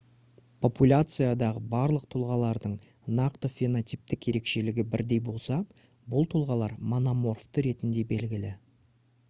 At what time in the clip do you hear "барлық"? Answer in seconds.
1.73-2.07